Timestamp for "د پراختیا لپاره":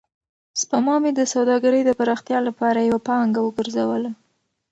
1.85-2.79